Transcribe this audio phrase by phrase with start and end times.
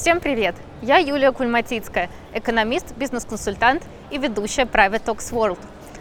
[0.00, 0.54] Всем привет!
[0.80, 3.82] Я Юлия Кульматицкая, экономист, бизнес-консультант
[4.12, 5.58] и ведущая Private Talks World.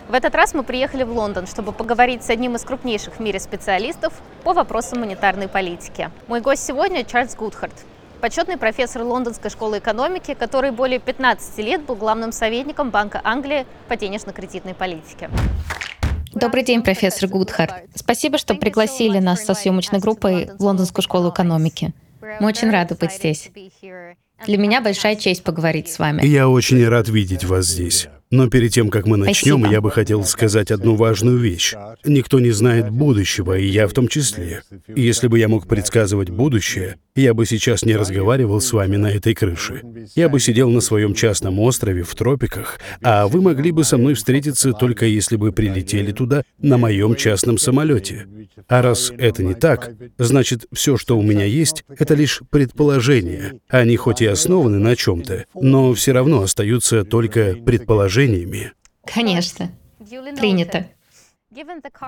[0.07, 3.39] В этот раз мы приехали в Лондон, чтобы поговорить с одним из крупнейших в мире
[3.39, 4.13] специалистов
[4.43, 6.11] по вопросам монетарной политики.
[6.27, 7.73] Мой гость сегодня Чарльз Гудхарт,
[8.21, 13.95] почетный профессор Лондонской школы экономики, который более 15 лет был главным советником Банка Англии по
[13.95, 15.31] денежно-кредитной политике.
[16.33, 17.73] Добрый день, профессор Гудхарт.
[17.95, 21.93] Спасибо, что пригласили нас со съемочной группой в Лондонскую школу экономики.
[22.39, 23.49] Мы очень рады быть здесь.
[24.45, 26.25] Для меня большая честь поговорить с вами.
[26.25, 28.07] Я очень рад видеть вас здесь.
[28.29, 29.71] Но перед тем, как мы начнем, Спасибо.
[29.71, 31.73] я бы хотел сказать одну важную вещь.
[32.03, 34.63] Никто не знает будущего, и я в том числе.
[34.93, 39.07] И если бы я мог предсказывать будущее, я бы сейчас не разговаривал с вами на
[39.07, 39.81] этой крыше.
[40.15, 44.13] Я бы сидел на своем частном острове в тропиках, а вы могли бы со мной
[44.15, 48.27] встретиться только если бы прилетели туда на моем частном самолете.
[48.67, 53.53] А раз это не так, значит, все, что у меня есть, это лишь предположения.
[53.69, 58.16] Они хоть и основаны на чем-то, но все равно остаются только предположениями.
[59.05, 59.71] Конечно.
[60.37, 60.87] Принято.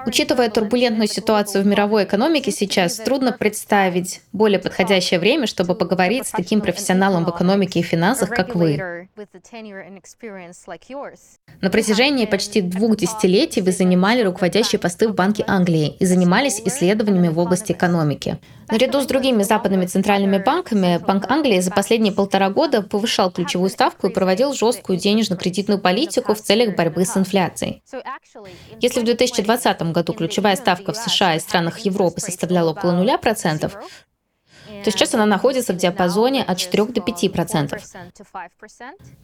[0.05, 6.31] Учитывая турбулентную ситуацию в мировой экономике сейчас, трудно представить более подходящее время, чтобы поговорить с
[6.31, 9.07] таким профессионалом в экономике и финансах, как вы.
[11.61, 17.30] На протяжении почти двух десятилетий вы занимали руководящие посты в Банке Англии и занимались исследованиями
[17.30, 18.39] в области экономики.
[18.72, 24.08] Наряду с другими западными центральными банками, Банк Англии за последние полтора года повышал ключевую ставку
[24.08, 27.81] и проводил жесткую денежно-кредитную политику в целях борьбы с инфляцией.
[28.80, 33.72] Если в 2020 году ключевая ставка в США и странах Европы составляла около 0%,
[34.83, 37.80] то сейчас она находится в диапазоне от 4 до 5%.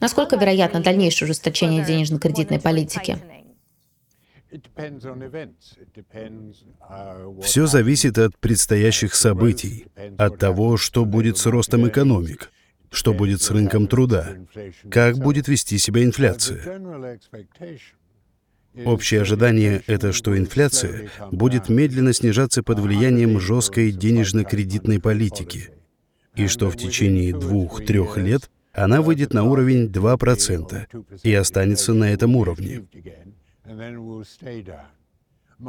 [0.00, 3.18] Насколько вероятно дальнейшее ужесточение денежно-кредитной политики?
[7.42, 9.86] Все зависит от предстоящих событий,
[10.18, 12.50] от того, что будет с ростом экономик,
[12.90, 14.36] что будет с рынком труда,
[14.90, 16.80] как будет вести себя инфляция.
[18.84, 25.70] Общее ожидание— это что инфляция будет медленно снижаться под влиянием жесткой денежно-кредитной политики,
[26.34, 30.86] и что в течение двух-трех лет она выйдет на уровень 2%
[31.22, 32.86] и останется на этом уровне.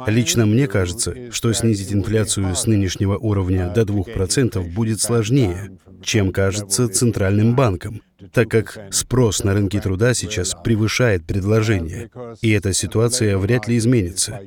[0.06, 6.88] Лично мне кажется, что снизить инфляцию с нынешнего уровня до 2% будет сложнее, чем кажется
[6.88, 12.10] Центральным банком, так как спрос на рынке труда сейчас превышает предложение,
[12.42, 14.40] и эта ситуация вряд ли изменится.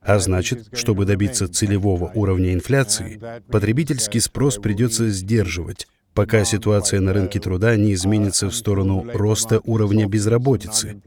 [0.00, 7.40] А значит, чтобы добиться целевого уровня инфляции, потребительский спрос придется сдерживать, пока ситуация на рынке
[7.40, 11.02] труда не изменится в сторону роста уровня безработицы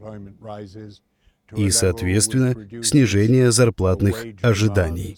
[1.56, 5.16] и, соответственно, снижение зарплатных ожиданий.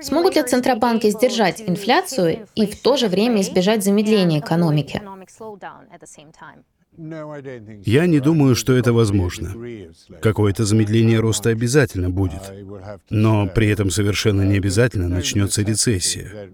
[0.00, 5.02] Смогут ли центробанки сдержать инфляцию и в то же время избежать замедления экономики?
[6.98, 9.54] Я не думаю, что это возможно.
[10.20, 12.42] Какое-то замедление роста обязательно будет.
[13.08, 16.50] Но при этом совершенно не обязательно начнется рецессия.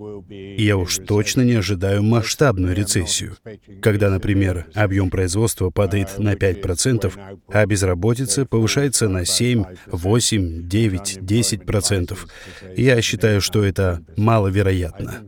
[0.56, 3.36] Я уж точно не ожидаю масштабную рецессию,
[3.82, 7.12] когда, например, объем производства падает на 5%,
[7.48, 12.18] а безработица повышается на 7, 8, 9, 10%.
[12.76, 15.24] Я считаю, что это маловероятно.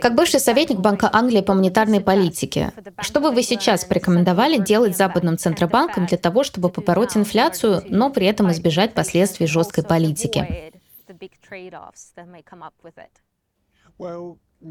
[0.00, 5.36] Как бывший советник Банка Англии по монетарной политике, что бы вы сейчас порекомендовали делать западным
[5.36, 10.72] центробанкам для того, чтобы побороть инфляцию, но при этом избежать последствий жесткой политики?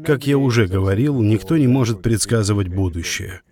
[0.04, 3.42] Как я уже говорил, никто не может предсказывать будущее.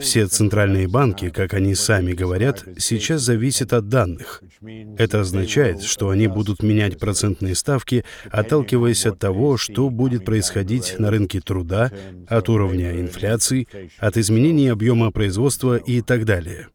[0.00, 4.42] Все центральные банки, как они сами говорят, сейчас зависят от данных.
[4.98, 11.10] Это означает, что они будут менять процентные ставки, отталкиваясь от того, что будет происходить на
[11.10, 11.90] рынке труда,
[12.28, 13.68] от уровня инфляции,
[13.98, 16.68] от изменений объема производства и так далее.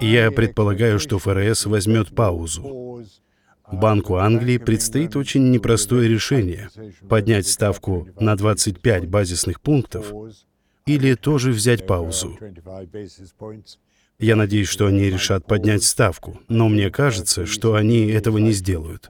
[0.00, 3.04] Я предполагаю, что ФРС возьмет паузу.
[3.70, 6.68] Банку Англии предстоит очень непростое решение—
[7.08, 10.12] поднять ставку на 25 базисных пунктов
[10.86, 12.38] или тоже взять паузу.
[14.18, 19.08] Я надеюсь, что они решат поднять ставку, но мне кажется, что они этого не сделают.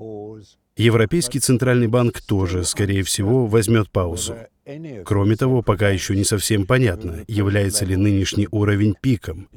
[0.76, 4.36] Европейский центральный банк тоже, скорее всего, возьмет паузу.
[5.04, 9.48] Кроме того, пока еще не совсем понятно, является ли нынешний уровень пиком.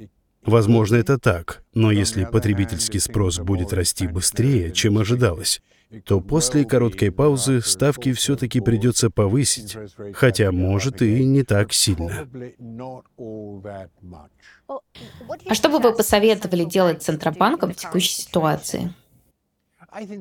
[0.43, 5.61] Возможно, это так, но если потребительский спрос будет расти быстрее, чем ожидалось,
[6.05, 9.77] то после короткой паузы ставки все-таки придется повысить,
[10.13, 12.27] хотя, может, и не так сильно.
[15.47, 18.93] А что бы вы посоветовали делать Центробанкам в текущей ситуации?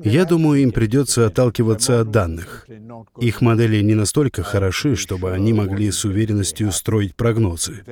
[0.03, 2.67] Я думаю, им придется отталкиваться от данных.
[3.19, 7.83] Их модели не настолько хороши, чтобы они могли с уверенностью строить прогнозы.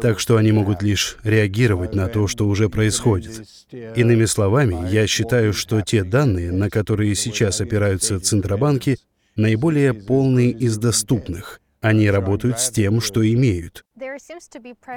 [0.00, 3.42] Так что они могут лишь реагировать на то, что уже происходит.
[3.72, 8.98] Иными словами, я считаю, что те данные, на которые сейчас опираются центробанки,
[9.34, 11.60] наиболее полные из доступных.
[11.86, 13.84] Они работают с тем, что имеют.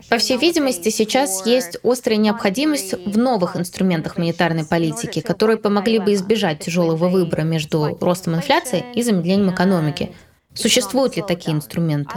[0.10, 6.14] По всей видимости, сейчас есть острая необходимость в новых инструментах монетарной политики, которые помогли бы
[6.16, 10.16] избежать тяжелого выбора между ростом инфляции и замедлением экономики.
[10.56, 12.16] Существуют ли такие инструменты?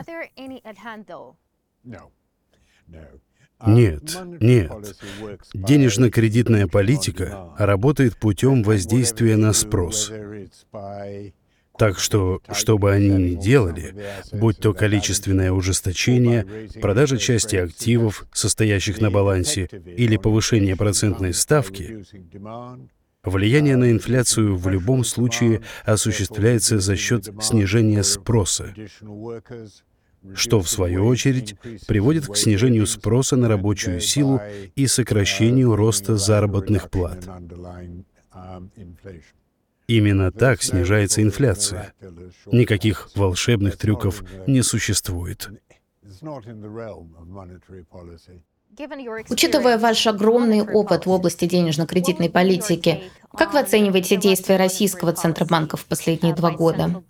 [3.66, 4.72] Нет, нет.
[5.52, 10.10] Денежно-кредитная политика работает путем воздействия на спрос.
[11.82, 13.96] Так что, что бы они ни делали,
[14.30, 16.46] будь то количественное ужесточение,
[16.80, 22.04] продажа части активов, состоящих на балансе, или повышение процентной ставки,
[23.24, 28.72] влияние на инфляцию в любом случае осуществляется за счет снижения спроса,
[30.34, 31.56] что, в свою очередь,
[31.88, 34.40] приводит к снижению спроса на рабочую силу
[34.76, 37.28] и сокращению роста заработных плат.
[39.92, 41.92] Именно так снижается инфляция.
[42.50, 45.50] Никаких волшебных трюков не существует.
[49.28, 53.02] Учитывая ваш огромный опыт в области денежно-кредитной политики,
[53.36, 57.02] как вы оцениваете действия российского Центробанка в последние два года?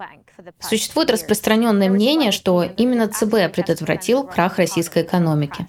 [0.58, 5.68] Существует распространенное мнение, что именно ЦБ предотвратил крах российской экономики.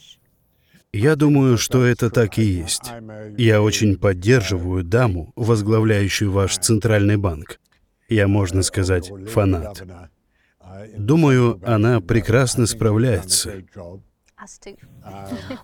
[0.94, 2.92] Я думаю, что это так и есть.
[3.36, 7.60] Я очень поддерживаю даму, возглавляющую ваш центральный банк.
[8.10, 9.84] Я, можно сказать, фанат.
[10.96, 13.64] Думаю, она прекрасно справляется.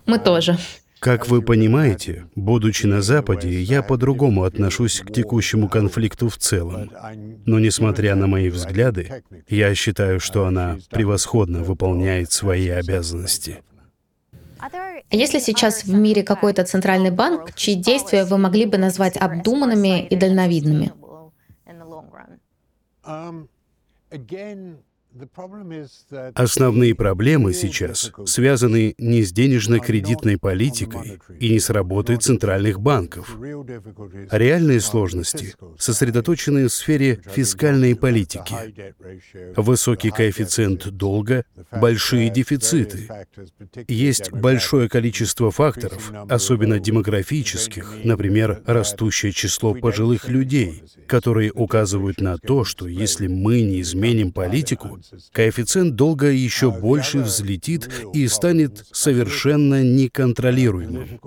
[0.06, 0.58] Мы тоже.
[0.98, 6.90] Как вы понимаете, будучи на Западе, я по-другому отношусь к текущему конфликту в целом.
[7.46, 13.62] Но несмотря на мои взгляды, я считаю, что она превосходно выполняет свои обязанности.
[15.10, 20.06] Есть ли сейчас в мире какой-то центральный банк, чьи действия вы могли бы назвать обдуманными
[20.06, 20.92] и дальновидными?
[26.34, 33.36] Основные проблемы сейчас связаны не с денежно-кредитной политикой и не с работой центральных банков.
[34.30, 38.54] Реальные сложности сосредоточены в сфере фискальной политики.
[39.56, 43.08] Высокий коэффициент долга, большие дефициты.
[43.88, 52.64] Есть большое количество факторов, особенно демографических, например, растущее число пожилых людей, которые указывают на то,
[52.64, 54.99] что если мы не изменим политику,
[55.32, 61.20] коэффициент долга еще больше взлетит и станет совершенно неконтролируемым.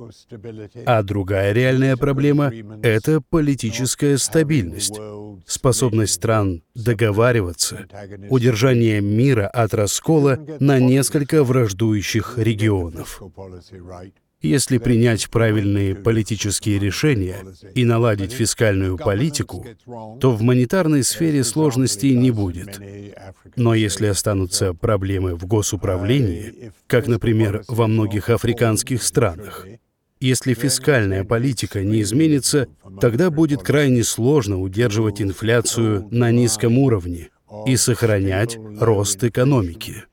[0.86, 2.52] А другая реальная проблема—
[2.84, 5.00] это политическая стабильность,
[5.46, 7.88] способность стран договариваться,
[8.30, 13.22] удержание мира от раскола на несколько враждующих регионов.
[14.44, 17.45] Если принять правильные политические решения
[17.75, 19.66] и наладить фискальную политику,
[20.19, 22.78] то в монетарной сфере сложностей не будет.
[23.56, 29.66] Но если останутся проблемы в госуправлении, как, например, во многих африканских странах,
[30.19, 32.68] если фискальная политика не изменится,
[33.00, 37.30] тогда будет крайне сложно удерживать инфляцию на низком уровне
[37.66, 40.04] и сохранять рост экономики.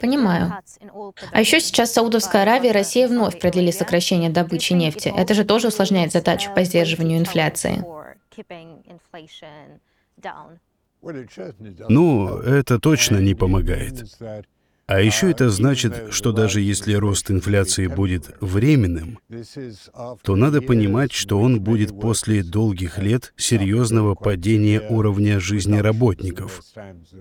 [0.00, 0.52] Понимаю.
[1.32, 5.12] А еще сейчас Саудовская Аравия и Россия вновь продлили сокращение добычи нефти.
[5.14, 7.84] Это же тоже усложняет задачу по сдерживанию инфляции.
[11.88, 14.04] Ну, это точно не помогает.
[14.90, 19.20] А еще это значит, что даже если рост инфляции будет временным,
[20.24, 26.60] то надо понимать, что он будет после долгих лет серьезного падения уровня жизни работников.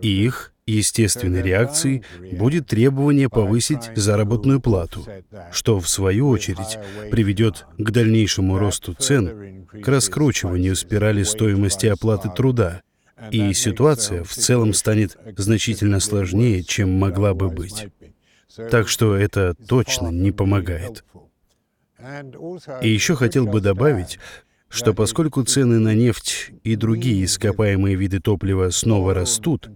[0.01, 5.05] Их естественной реакцией будет требование повысить заработную плату,
[5.51, 6.79] что в свою очередь
[7.11, 12.81] приведет к дальнейшему росту цен, к раскручиванию спирали стоимости оплаты труда,
[13.31, 17.87] и ситуация в целом станет значительно сложнее, чем могла бы быть.
[18.71, 21.03] Так что это точно не помогает.
[22.81, 24.19] И еще хотел бы добавить,
[24.69, 29.69] что поскольку цены на нефть и другие ископаемые виды топлива снова растут,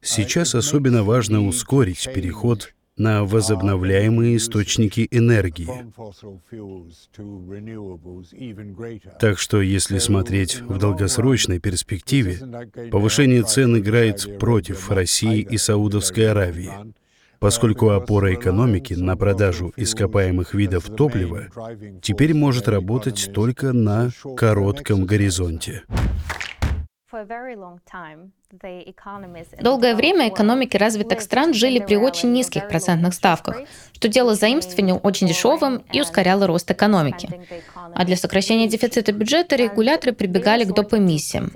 [0.00, 5.68] сейчас особенно важно ускорить переход на возобновляемые источники энергии.
[9.18, 12.38] Так что, если смотреть в долгосрочной перспективе,
[12.90, 16.70] повышение цен играет против России и Саудовской Аравии,
[17.40, 21.48] поскольку опора экономики на продажу ископаемых видов топлива
[22.00, 25.82] теперь может работать только на коротком горизонте.
[29.60, 33.60] Долгое время экономики развитых стран жили при очень низких процентных ставках,
[33.92, 37.28] что делало заимствование очень дешевым и ускоряло рост экономики.
[37.94, 40.94] А для сокращения дефицита бюджета регуляторы прибегали к доп.
[40.94, 41.50] эмиссиям.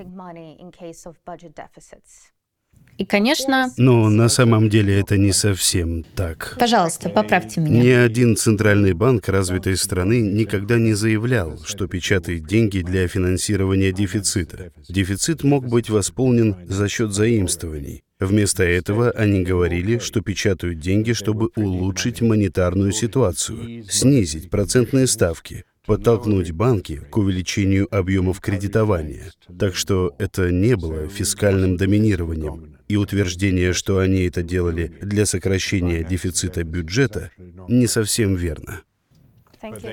[2.98, 3.72] И, конечно...
[3.76, 6.56] Но на самом деле это не совсем так.
[6.58, 7.80] Пожалуйста, поправьте меня.
[7.80, 14.72] Ни один центральный банк развитой страны никогда не заявлял, что печатает деньги для финансирования дефицита.
[14.88, 18.02] Дефицит мог быть восполнен за счет заимствований.
[18.18, 26.50] Вместо этого они говорили, что печатают деньги, чтобы улучшить монетарную ситуацию, снизить процентные ставки, подтолкнуть
[26.50, 29.30] банки к увеличению объемов кредитования.
[29.56, 36.02] Так что это не было фискальным доминированием и утверждение, что они это делали для сокращения
[36.02, 37.30] дефицита бюджета,
[37.68, 38.82] не совсем верно.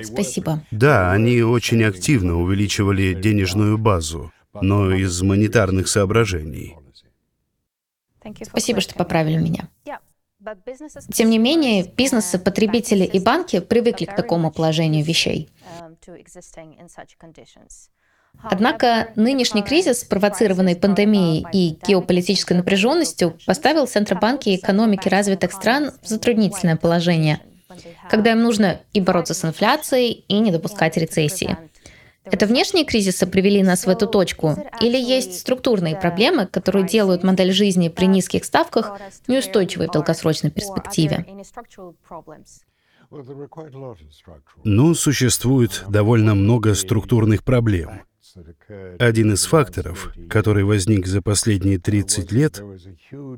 [0.02, 0.62] Спасибо.
[0.70, 6.76] Да, они очень активно увеличивали денежную базу, но из монетарных соображений.
[8.42, 9.68] Спасибо, что поправили меня.
[11.12, 15.50] Тем не менее, бизнесы, потребители и банки привыкли к такому положению вещей.
[18.42, 26.08] Однако нынешний кризис, спровоцированный пандемией и геополитической напряженностью, поставил Центробанки и экономики развитых стран в
[26.08, 27.40] затруднительное положение,
[28.08, 31.56] когда им нужно и бороться с инфляцией, и не допускать рецессии.
[32.24, 34.56] Это внешние кризисы привели нас в эту точку?
[34.80, 41.24] Или есть структурные проблемы, которые делают модель жизни при низких ставках неустойчивой в долгосрочной перспективе?
[44.64, 48.02] Ну, существует довольно много структурных проблем.
[48.98, 52.62] Один из факторов, который возник за последние 30 лет,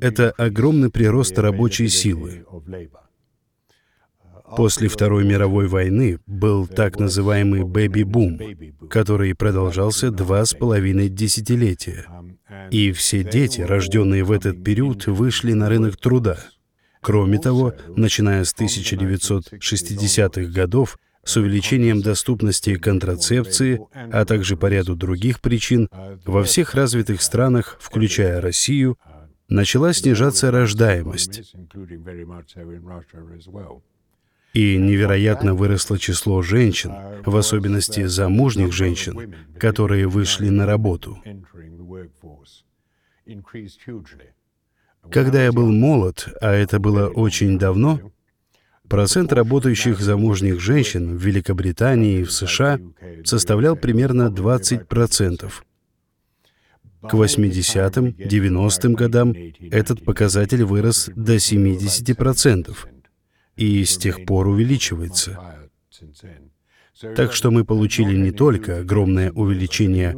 [0.01, 2.45] это огромный прирост рабочей силы.
[4.55, 8.39] После Второй мировой войны был так называемый «бэби-бум»,
[8.89, 12.05] который продолжался два с половиной десятилетия.
[12.71, 16.39] И все дети, рожденные в этот период, вышли на рынок труда.
[17.01, 25.41] Кроме того, начиная с 1960-х годов, с увеличением доступности контрацепции, а также по ряду других
[25.41, 25.89] причин,
[26.25, 28.97] во всех развитых странах, включая Россию,
[29.47, 31.53] начала снижаться рождаемость.
[34.53, 36.91] И невероятно выросло число женщин,
[37.23, 41.21] в особенности замужних женщин, которые вышли на работу.
[45.11, 48.11] Когда я был молод, а это было очень давно,
[48.89, 52.79] Процент работающих замужних женщин в Великобритании и в США
[53.23, 55.51] составлял примерно 20%.
[57.01, 59.35] К 80-м, 90-м годам
[59.71, 62.75] этот показатель вырос до 70%
[63.55, 65.39] и с тех пор увеличивается.
[67.15, 70.17] Так что мы получили не только огромное увеличение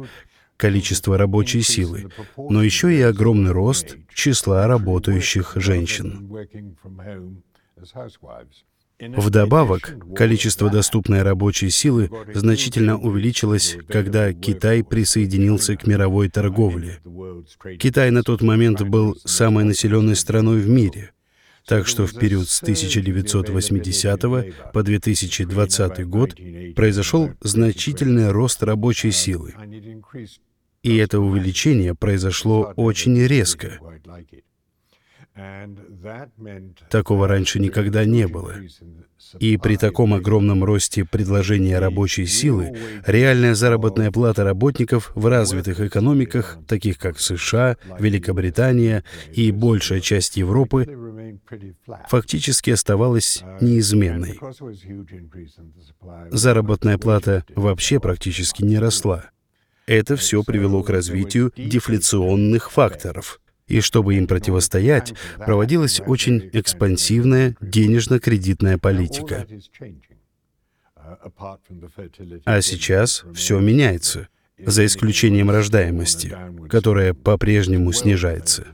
[0.56, 6.30] количества рабочей силы, но еще и огромный рост числа работающих женщин.
[9.00, 17.00] Вдобавок, количество доступной рабочей силы значительно увеличилось, когда Китай присоединился к мировой торговле.
[17.78, 21.12] Китай на тот момент был самой населенной страной в мире.
[21.66, 26.34] Так что в период с 1980 по 2020 год
[26.74, 29.54] произошел значительный рост рабочей силы.
[30.82, 33.78] И это увеличение произошло очень резко.
[36.90, 38.54] Такого раньше никогда не было.
[39.38, 46.58] И при таком огромном росте предложения рабочей силы реальная заработная плата работников в развитых экономиках,
[46.68, 50.86] таких как США, Великобритания и большая часть Европы,
[52.08, 54.38] фактически оставалась неизменной.
[56.30, 59.30] Заработная плата вообще практически не росла.
[59.86, 63.40] Это все привело к развитию дефляционных факторов—
[63.72, 69.46] и чтобы им противостоять, проводилась очень экспансивная денежно-кредитная политика.
[72.44, 76.36] А сейчас все меняется, за исключением рождаемости,
[76.68, 78.66] которая по-прежнему снижается.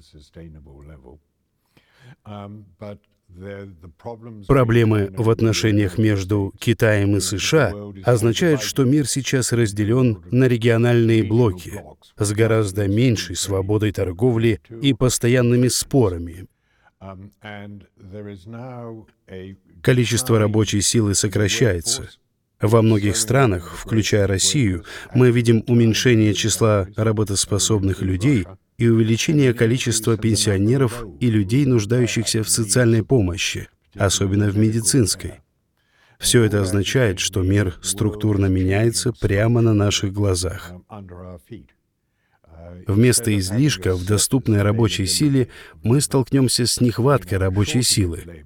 [4.46, 7.72] Проблемы в отношениях между Китаем и США
[8.04, 11.82] означают, что мир сейчас разделен на региональные блоки
[12.16, 16.46] с гораздо меньшей свободой торговли и постоянными спорами.
[19.82, 22.10] Количество рабочей силы сокращается.
[22.60, 28.46] Во многих странах, включая Россию, мы видим уменьшение числа работоспособных людей
[28.78, 35.40] и увеличение количества пенсионеров и людей, нуждающихся в социальной помощи, особенно в медицинской.
[36.18, 40.72] Все это означает, что мир структурно меняется прямо на наших глазах.
[42.86, 45.48] Вместо излишка в доступной рабочей силе
[45.82, 48.44] мы столкнемся с нехваткой рабочей силы.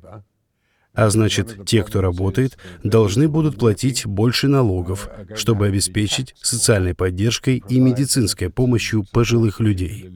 [0.94, 7.80] А значит, те, кто работает, должны будут платить больше налогов, чтобы обеспечить социальной поддержкой и
[7.80, 10.10] медицинской помощью пожилых людей.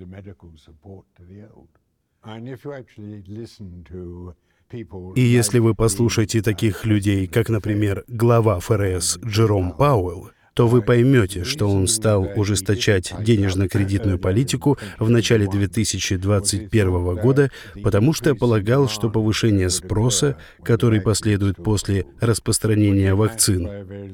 [5.15, 11.45] И если вы послушаете таких людей, как, например, глава ФРС Джером Пауэлл, то вы поймете,
[11.45, 17.51] что он стал ужесточать денежно-кредитную политику в начале 2021 года,
[17.83, 23.69] потому что полагал, что повышение спроса, который последует после распространения вакцин,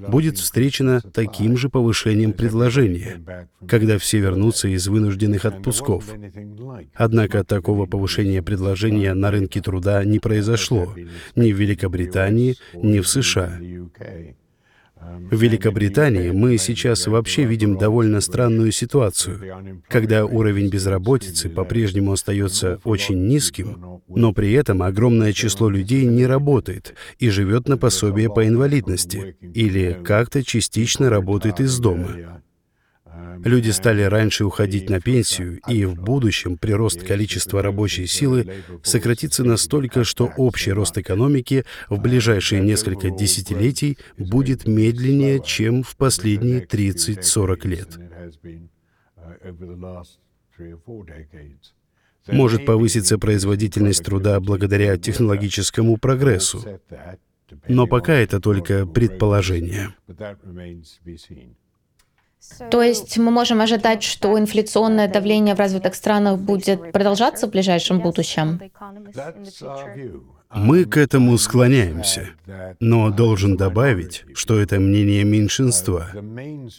[0.09, 6.07] будет встречено таким же повышением предложения, когда все вернутся из вынужденных отпусков.
[6.93, 10.93] Однако такого повышения предложения на рынке труда не произошло
[11.37, 13.61] ни в Великобритании, ни в США.
[15.31, 19.41] В Великобритании мы сейчас вообще видим довольно странную ситуацию,
[19.89, 26.95] когда уровень безработицы по-прежнему остается очень низким, но при этом огромное число людей не работает
[27.19, 32.43] и живет на пособие по инвалидности или как-то частично работает из дома.
[33.45, 40.05] Люди стали раньше уходить на пенсию, и в будущем прирост количества рабочей силы сократится настолько,
[40.05, 47.99] что общий рост экономики в ближайшие несколько десятилетий будет медленнее, чем в последние 30-40 лет.
[52.29, 56.81] Может повыситься производительность труда благодаря технологическому прогрессу,
[57.67, 59.95] но пока это только предположение.
[62.71, 68.01] То есть мы можем ожидать, что инфляционное давление в развитых странах будет продолжаться в ближайшем
[68.01, 68.61] будущем?
[70.55, 72.31] Мы к этому склоняемся,
[72.79, 76.11] но должен добавить, что это мнение меньшинства.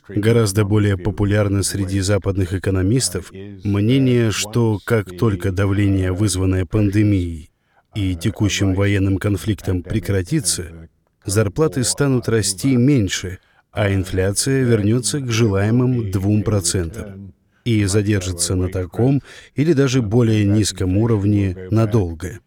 [0.10, 7.50] Гораздо более популярно среди западных экономистов мнение, что как только давление, вызванное пандемией
[7.96, 10.90] и текущим военным конфликтом прекратится,
[11.26, 13.40] зарплаты станут расти меньше—
[13.74, 17.34] а инфляция вернется к желаемым 2%
[17.66, 19.22] и задержится на таком
[19.56, 22.40] или даже более низком уровне надолго.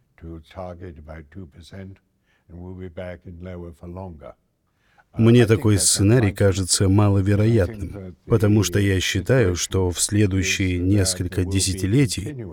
[5.18, 12.44] Мне такой сценарий кажется маловероятным, потому что я считаю, что в следующие несколько десятилетий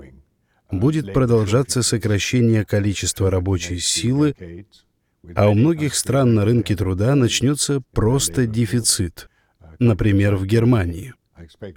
[0.72, 4.66] будет продолжаться сокращение количества рабочей силы
[5.36, 9.30] а у многих стран на рынке труда начнется просто дефицит.
[9.80, 11.14] Например, в Германии.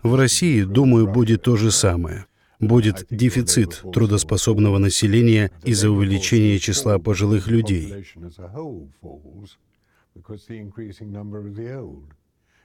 [0.03, 2.27] В России, думаю, будет то же самое.
[2.59, 8.07] Будет дефицит трудоспособного населения из-за увеличения числа пожилых людей.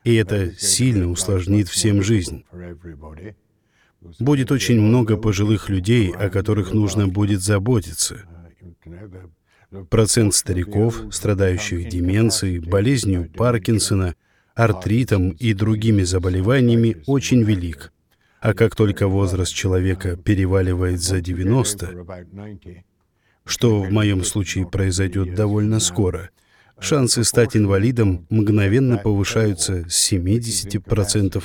[0.04, 2.46] И это сильно усложнит всем жизнь.
[4.20, 8.26] Будет очень много пожилых людей, о которых нужно будет заботиться.
[9.90, 14.16] Процент стариков, страдающих деменцией, болезнью Паркинсона,
[14.54, 17.94] артритом и другими заболеваниями, очень велик.
[18.42, 22.06] А как только возраст человека переваливает за 90,
[23.46, 26.32] что в моем случае произойдет довольно скоро,
[26.78, 31.44] шансы стать инвалидом мгновенно повышаются с 70%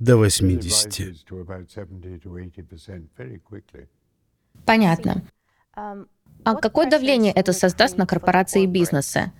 [0.00, 1.14] до 80%.
[4.64, 5.22] Понятно.
[6.44, 9.32] А какое давление это создаст на корпорации и бизнесы?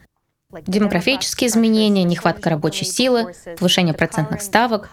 [0.67, 4.91] Демографические изменения, нехватка рабочей силы, повышение процентных ставок.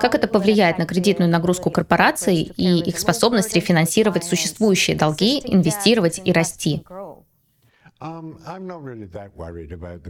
[0.00, 6.32] Как это повлияет на кредитную нагрузку корпораций и их способность рефинансировать существующие долги, инвестировать и
[6.32, 6.84] расти?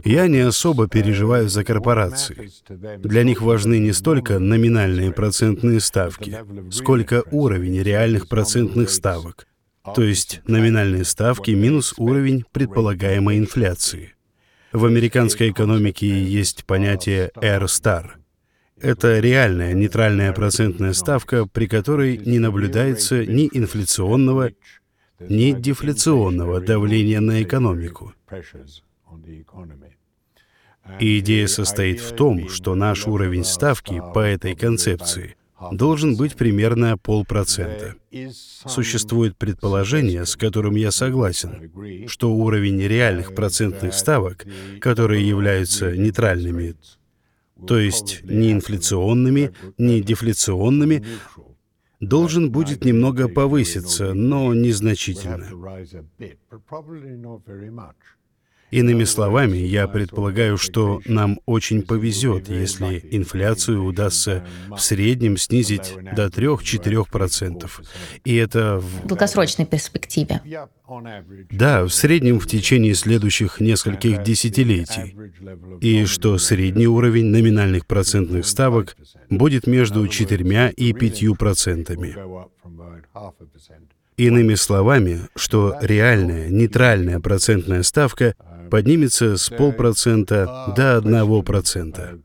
[0.03, 2.49] Я не особо переживаю за корпорации.
[2.97, 6.35] Для них важны не столько номинальные процентные ставки,
[6.71, 9.47] сколько уровень реальных процентных ставок,
[9.95, 14.15] то есть номинальные ставки минус уровень предполагаемой инфляции.
[14.71, 18.13] В американской экономике есть понятие R-star.
[18.81, 24.49] Это реальная нейтральная процентная ставка, при которой не наблюдается ни инфляционного,
[25.29, 28.13] ни дефляционного давления на экономику.
[30.99, 35.35] И идея состоит в том, что наш уровень ставки по этой концепции
[35.71, 37.95] должен быть примерно полпроцента.
[38.65, 41.71] Существует предположение, с которым я согласен,
[42.07, 44.45] что уровень реальных процентных ставок,
[44.81, 46.75] которые являются нейтральными,
[47.65, 51.05] то есть не инфляционными, не дефляционными,
[52.07, 55.47] должен будет немного повыситься, но незначительно.
[58.73, 66.25] Иными словами, я предполагаю, что нам очень повезет, если инфляцию удастся в среднем снизить до
[66.25, 67.69] 3-4%.
[68.25, 70.41] И это в долгосрочной перспективе.
[71.51, 75.15] Да, в среднем в течение следующих нескольких десятилетий.
[75.79, 78.97] И что средний уровень номинальных процентных ставок
[79.29, 82.15] будет между 4 и 5 процентами.
[84.17, 88.33] Иными словами, что реальная нейтральная процентная ставка
[88.73, 92.17] поднимется с полпроцента до одного процента.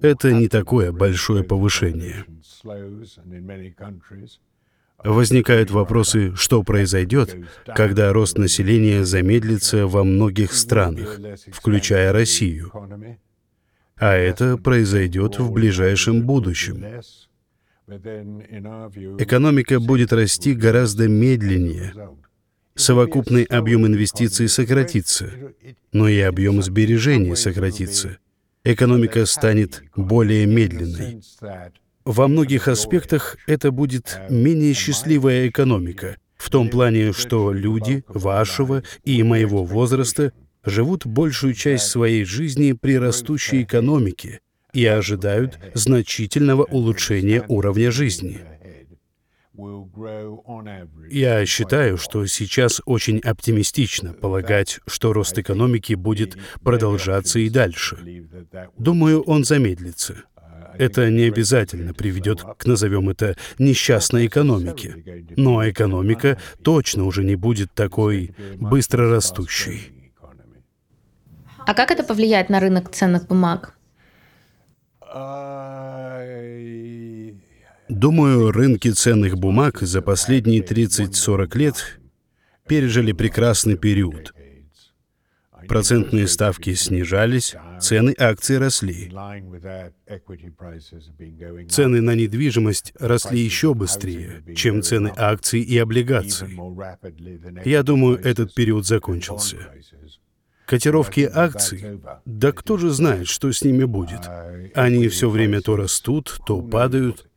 [0.00, 2.24] Это не такое большое повышение.
[5.02, 7.36] Возникают вопросы, что произойдет,
[7.74, 11.18] когда рост населения замедлится во многих странах,
[11.50, 12.70] включая Россию.
[13.96, 16.84] А это произойдет в ближайшем будущем.
[19.18, 21.94] Экономика будет расти гораздо медленнее,
[22.78, 25.30] совокупный объем инвестиций сократится,
[25.92, 28.18] но и объем сбережений сократится.
[28.64, 31.20] Экономика станет более медленной.
[32.04, 39.22] Во многих аспектах это будет менее счастливая экономика, в том плане, что люди вашего и
[39.22, 40.32] моего возраста
[40.64, 44.40] живут большую часть своей жизни при растущей экономике
[44.72, 48.40] и ожидают значительного улучшения уровня жизни.
[51.10, 58.26] Я считаю, что сейчас очень оптимистично полагать, что рост экономики будет продолжаться и дальше.
[58.78, 60.16] Думаю, он замедлится.
[60.78, 65.24] Это не обязательно приведет к, назовем это, несчастной экономике.
[65.36, 69.92] Но экономика точно уже не будет такой быстро растущей.
[71.66, 73.74] А как это повлияет на рынок ценных бумаг?
[77.88, 82.00] Думаю, рынки ценных бумаг за последние 30-40 лет
[82.66, 84.34] пережили прекрасный период.
[85.66, 89.10] Процентные ставки снижались, цены акций росли.
[91.68, 96.48] Цены на недвижимость росли еще быстрее, чем цены акций и облигаций.
[97.64, 99.56] Я думаю, этот период закончился.
[100.66, 104.20] Котировки акций, да кто же знает, что с ними будет.
[104.74, 107.27] Они все время то растут, то падают.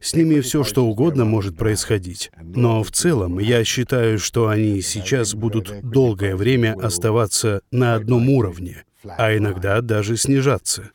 [0.00, 2.30] С ними все что угодно может происходить.
[2.40, 8.84] Но в целом я считаю, что они сейчас будут долгое время оставаться на одном уровне,
[9.04, 10.90] а иногда даже снижаться.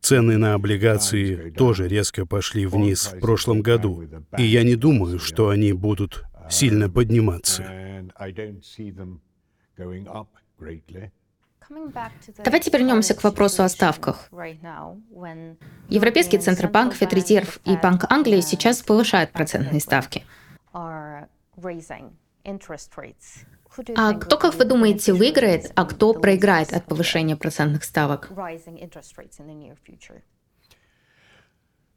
[0.00, 4.04] Цены на облигации тоже резко пошли вниз в прошлом году,
[4.36, 7.64] и я не думаю, что они будут сильно подниматься.
[12.44, 14.28] Давайте вернемся к вопросу о ставках.
[15.88, 20.24] Европейский Центробанк, Федрезерв и Банк Англии сейчас повышают процентные ставки.
[23.96, 28.30] А кто, как вы думаете, выиграет, а кто проиграет от повышения процентных ставок?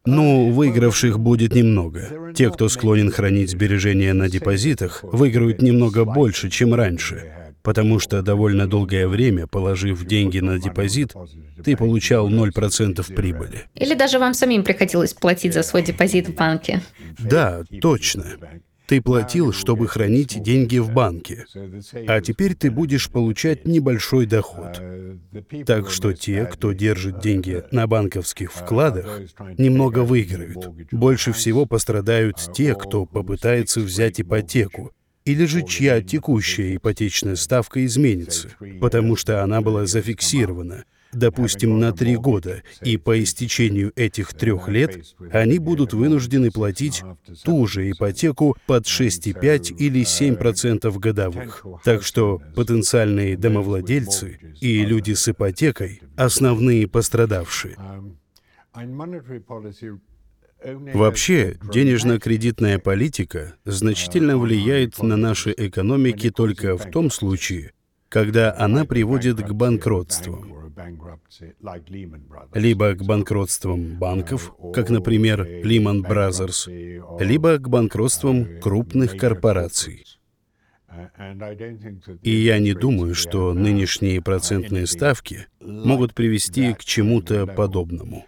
[0.05, 2.33] Ну, выигравших будет немного.
[2.35, 7.31] Те, кто склонен хранить сбережения на депозитах, выиграют немного больше, чем раньше
[7.65, 11.13] потому что довольно долгое время, положив деньги на депозит,
[11.63, 13.63] ты получал 0% прибыли.
[13.73, 16.81] Или даже вам самим приходилось платить за свой депозит в банке.
[17.17, 18.25] Да, точно.
[18.87, 21.45] Ты платил, чтобы хранить деньги в банке,
[22.07, 24.81] а теперь ты будешь получать небольшой доход.
[25.65, 29.21] Так что те, кто держит деньги на банковских вкладах,
[29.57, 30.91] немного выиграют.
[30.91, 34.91] Больше всего пострадают те, кто попытается взять ипотеку,
[35.25, 42.15] или же чья текущая ипотечная ставка изменится, потому что она была зафиксирована, допустим, на три
[42.15, 47.03] года, и по истечению этих трех лет они будут вынуждены платить
[47.43, 51.65] ту же ипотеку под 6,5 или 7% годовых.
[51.83, 57.77] Так что потенциальные домовладельцы и люди с ипотекой— основные пострадавшие.
[60.93, 67.73] Вообще, денежно-кредитная политика значительно влияет на наши экономики только в том случае,
[68.09, 70.54] когда она приводит к банкротствам.
[72.53, 76.69] Либо к банкротствам банков, как, например, Lehman Brothers,
[77.23, 80.05] либо к банкротствам крупных корпораций.
[82.21, 88.25] И я не думаю, что нынешние процентные ставки могут привести к чему-то подобному.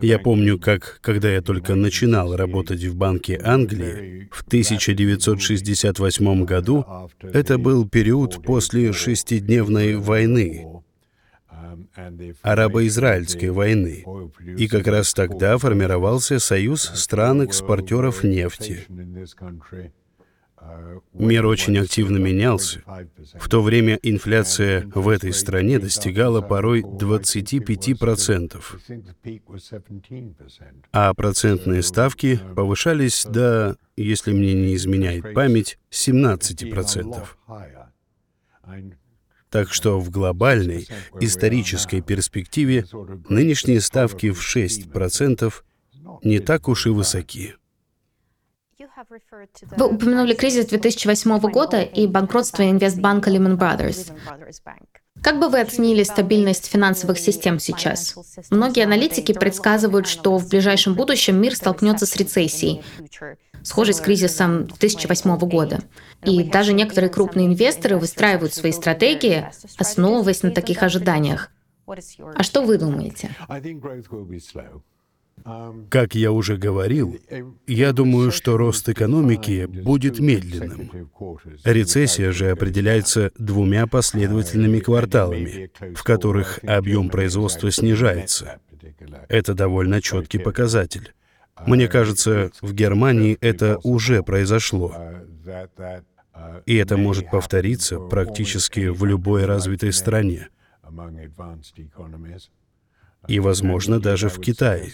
[0.00, 6.86] Я помню, как, когда я только начинал работать в Банке Англии в 1968 году,
[7.20, 10.64] это был период после шестидневной войны.
[12.42, 14.04] арабо-израильской войны.
[14.56, 18.86] И как раз тогда формировался союз стран-экспортеров нефти.
[21.12, 22.82] Мир очень активно менялся.
[23.34, 28.62] В то время инфляция в этой стране достигала порой 25%,
[30.92, 37.26] а процентные ставки повышались до, если мне не изменяет память, 17%.
[39.50, 40.86] Так что в глобальной
[41.20, 42.84] исторической перспективе
[43.28, 45.52] нынешние ставки в 6%
[46.22, 47.54] не так уж и высоки.
[49.76, 54.12] Вы упомянули кризис 2008 года и банкротство инвестбанка Lehman Brothers.
[55.22, 58.16] Как бы вы оценили стабильность финансовых систем сейчас?
[58.50, 62.82] Многие аналитики предсказывают, что в ближайшем будущем мир столкнется с рецессией,
[63.62, 65.80] схожей с кризисом 2008 года.
[66.24, 71.50] И даже некоторые крупные инвесторы выстраивают свои стратегии, основываясь на таких ожиданиях.
[71.86, 73.30] А что вы думаете?
[75.90, 77.18] Как я уже говорил,
[77.66, 81.10] я думаю, что рост экономики будет медленным.
[81.64, 88.60] Рецессия же определяется двумя последовательными кварталами, в которых объем производства снижается.
[89.28, 91.12] Это довольно четкий показатель.
[91.66, 94.94] Мне кажется, в Германии это уже произошло.
[96.66, 100.48] И это может повториться практически в любой развитой стране
[103.26, 104.92] и, возможно, даже в Китае.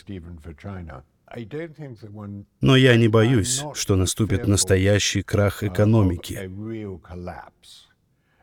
[2.61, 6.51] Но я не боюсь, что наступит настоящий крах экономики.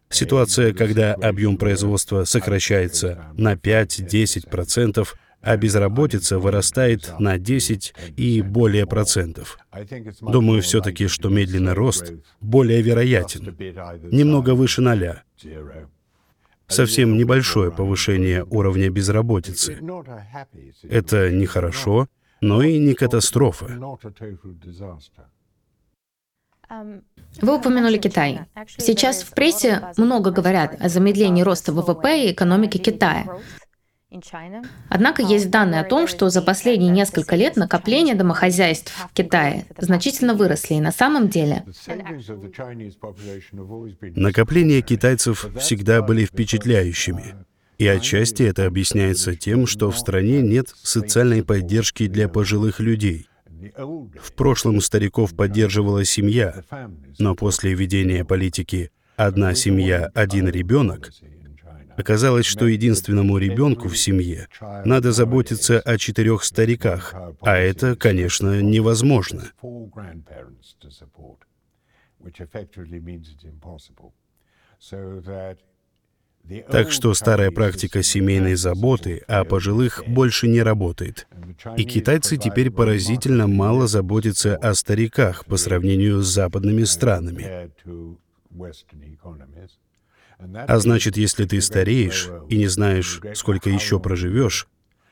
[0.10, 5.08] Ситуация, когда объем производства сокращается на 5-10%,
[5.42, 9.58] а безработица вырастает на 10 и более процентов.
[10.20, 13.56] Думаю все-таки, что медленный рост более вероятен,
[14.12, 15.24] немного выше ноля
[16.72, 19.80] совсем небольшое повышение уровня безработицы.
[20.84, 22.08] Это не хорошо,
[22.42, 23.68] но и не катастрофа.
[27.42, 28.42] Вы упомянули Китай.
[28.78, 33.26] Сейчас в прессе много говорят о замедлении роста ВВП и экономики Китая.
[34.90, 40.34] Однако есть данные о том, что за последние несколько лет накопления домохозяйств в Китае значительно
[40.34, 40.76] выросли.
[40.76, 41.64] И на самом деле...
[44.02, 47.36] Накопления китайцев всегда были впечатляющими.
[47.78, 53.28] И отчасти это объясняется тем, что в стране нет социальной поддержки для пожилых людей.
[53.78, 56.64] В прошлом стариков поддерживала семья,
[57.18, 61.12] но после введения политики «одна семья, один ребенок»
[61.98, 64.48] Оказалось, что единственному ребенку в семье
[64.86, 69.52] надо заботиться о четырех стариках, а это, конечно, невозможно.
[76.70, 81.28] Так что старая практика семейной заботы о пожилых больше не работает.
[81.78, 87.72] И китайцы теперь поразительно мало заботятся о стариках по сравнению с западными странами.
[90.54, 94.68] А значит, если ты стареешь и не знаешь, сколько еще проживешь,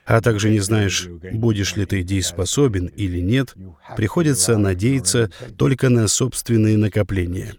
[0.06, 3.56] а также не знаешь, будешь ли ты дееспособен или нет,
[3.96, 7.54] приходится надеяться только на собственные накопления.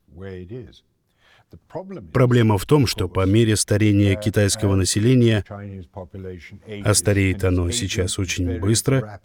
[2.13, 5.45] Проблема в том, что по мере старения китайского населения,
[6.85, 9.21] а стареет оно сейчас очень быстро,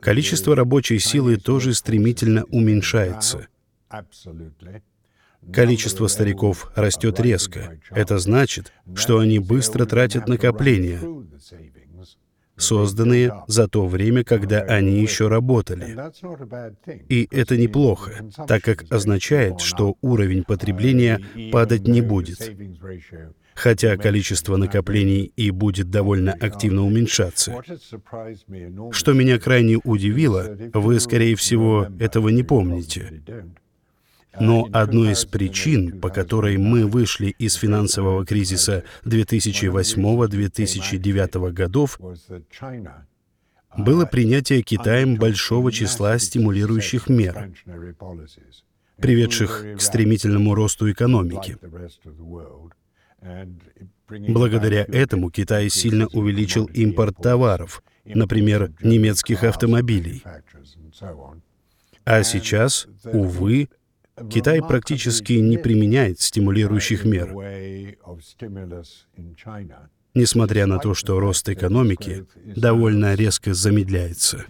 [0.00, 3.48] количество рабочей силы тоже стремительно уменьшается.
[5.50, 7.78] Количество стариков растет резко.
[7.90, 11.00] Это значит, что они быстро тратят накопления,
[12.56, 15.96] созданные за то время, когда они еще работали.
[17.08, 22.38] И это неплохо, так как означает, что уровень потребления падать не будет.
[23.54, 27.60] Хотя количество накоплений и будет довольно активно уменьшаться.
[28.92, 33.22] Что меня крайне удивило, вы, скорее всего, этого не помните.
[34.40, 42.00] Но одной из причин, по которой мы вышли из финансового кризиса 2008-2009 годов,
[43.76, 47.50] было принятие Китаем большого числа стимулирующих мер,
[48.96, 51.56] приведших к стремительному росту экономики.
[54.08, 60.22] Благодаря этому Китай сильно увеличил импорт товаров, например, немецких автомобилей.
[62.04, 63.68] А сейчас, увы,
[64.30, 67.32] Китай практически не применяет стимулирующих мер.
[70.14, 74.44] Несмотря на то, что рост экономики довольно резко замедляется.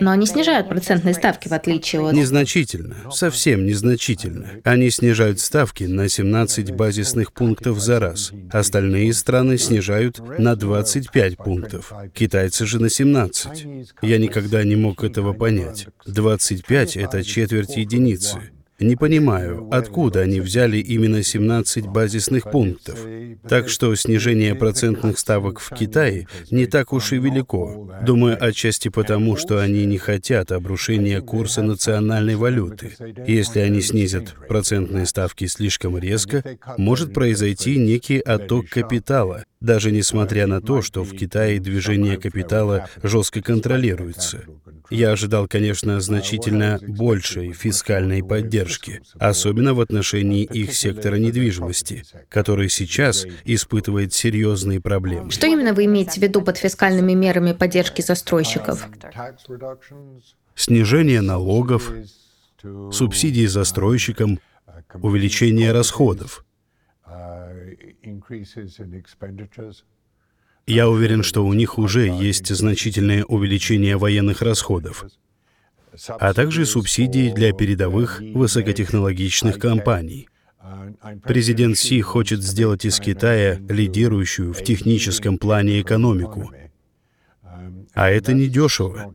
[0.00, 2.12] Но они снижают процентные ставки, в отличие от...
[2.12, 4.48] Незначительно, совсем незначительно.
[4.64, 8.32] Они снижают ставки на 17 базисных пунктов за раз.
[8.50, 11.92] Остальные страны снижают на 25 пунктов.
[12.14, 13.66] Китайцы же на 17.
[14.02, 15.88] Я никогда не мог этого понять.
[16.06, 18.40] 25— это четверть единицы.
[18.78, 22.98] Не понимаю, откуда они взяли именно 17 базисных пунктов.
[23.48, 27.90] Так что снижение процентных ставок в Китае не так уж и велико.
[28.02, 32.92] Думаю, отчасти потому, что они не хотят обрушения курса национальной валюты.
[33.26, 36.44] Если они снизят процентные ставки слишком резко,
[36.76, 43.40] может произойти некий отток капитала, даже несмотря на то, что в Китае движение капитала жестко
[43.40, 44.44] контролируется.
[44.90, 48.65] Я ожидал, конечно, значительно большей фискальной поддержки,
[49.18, 55.30] особенно в отношении их сектора недвижимости, который сейчас испытывает серьезные проблемы.
[55.30, 58.86] Что именно вы имеете в виду под фискальными мерами поддержки застройщиков?
[60.54, 61.92] Снижение налогов,
[62.92, 64.40] субсидии застройщикам,
[64.94, 66.44] увеличение расходов.
[70.66, 75.04] Я уверен, что у них уже есть значительное увеличение военных расходов,
[76.08, 80.28] а также субсидии для передовых высокотехнологичных компаний.
[81.24, 86.50] Президент Си хочет сделать из Китая лидирующую в техническом плане экономику.
[87.94, 89.14] А это недешево.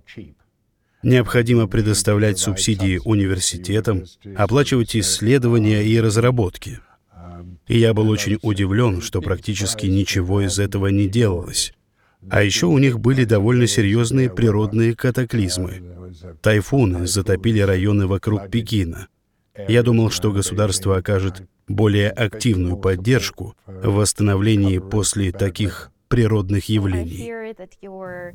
[1.03, 6.79] Необходимо предоставлять субсидии университетам, оплачивать исследования и разработки—
[7.67, 11.73] и я был очень удивлен, что практически ничего из этого не делалось.
[12.29, 15.81] А еще у них были довольно серьезные природные катаклизмы.
[16.41, 19.07] Тайфуны затопили районы вокруг Пекина.
[19.67, 27.53] Я думал, что государство окажет более активную поддержку в восстановлении после таких природных явлений.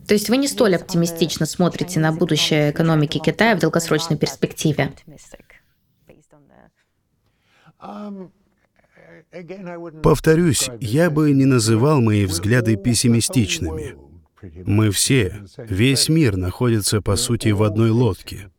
[0.06, 4.92] То есть вы не столь оптимистично смотрите на будущее экономики Китая в долгосрочной перспективе?
[10.02, 14.05] Повторюсь, я бы не называл мои взгляды пессимистичными.
[14.64, 18.50] Мы все, весь мир находится, по сути, в одной лодке.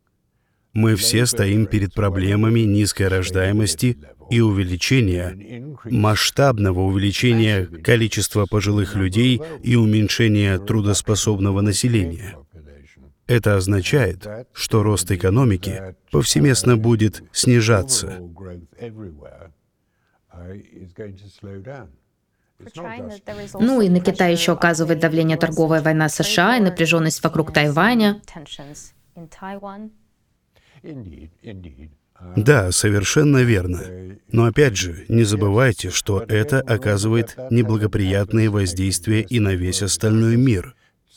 [0.72, 3.98] Мы все стоим перед проблемами низкой рождаемости
[4.30, 12.36] и увеличения, масштабного увеличения количества пожилых людей и уменьшения трудоспособного населения.
[13.26, 18.20] Это означает, что рост экономики повсеместно будет снижаться.
[23.60, 28.20] Ну и на Китай еще оказывает давление торговая война США и напряженность вокруг Тайваня.
[32.36, 34.18] Да, совершенно верно.
[34.32, 40.74] Но опять же, не забывайте, что это оказывает неблагоприятные воздействия и на весь остальной мир.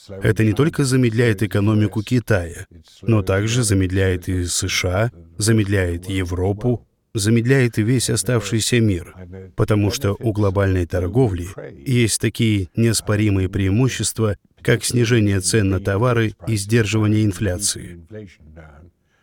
[0.10, 2.66] Это не только замедляет экономику Китая,
[3.02, 9.16] но также замедляет и США, замедляет Европу, замедляет весь оставшийся мир,
[9.56, 11.48] потому что у глобальной торговли
[11.86, 18.06] есть такие неоспоримые преимущества, как снижение цен на товары и сдерживание инфляции.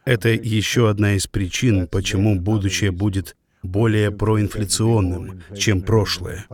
[0.04, 6.46] Это еще одна из причин, почему будущее будет более проинфляционным, чем прошлое.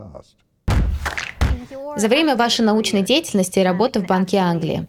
[1.97, 4.89] За время вашей научной деятельности и работы в Банке Англии,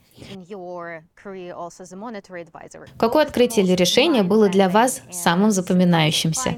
[3.00, 6.50] Какое открытие или решение было для вас самым запоминающимся?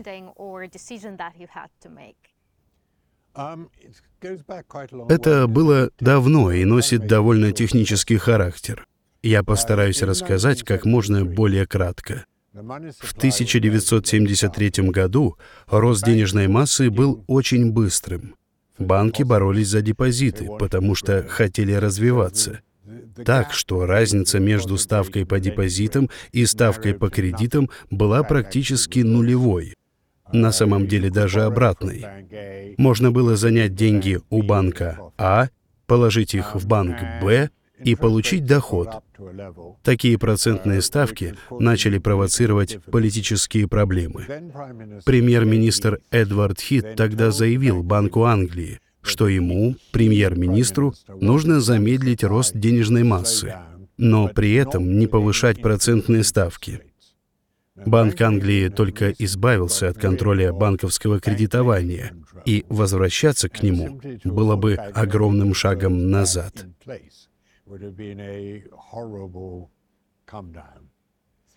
[3.34, 3.70] Um,
[5.10, 8.86] Это было давно и носит довольно технический характер.
[9.22, 12.26] Я постараюсь рассказать как можно более кратко.
[12.54, 18.37] В 1973 году рост денежной массы был очень быстрым.
[18.80, 22.62] Банки боролись за депозиты, потому что хотели развиваться
[23.26, 29.74] так, что разница между ставкой по депозитам и ставкой по кредитам была практически нулевой.
[30.32, 32.06] На самом деле даже обратной.
[32.78, 35.48] Можно было занять деньги у банка А,
[35.86, 37.50] положить их в банк Б
[37.84, 39.04] и получить доход.
[39.84, 44.26] Такие процентные ставки начали провоцировать политические проблемы.
[45.06, 53.56] Премьер-министр Эдвард Хит тогда заявил Банку Англии, что ему, премьер-министру, нужно замедлить рост денежной массы,
[53.98, 56.82] но при этом не повышать процентные ставки.
[57.86, 62.14] Банк Англии только избавился от контроля банковского кредитования,
[62.46, 66.66] и возвращаться к нему было бы огромным шагом назад.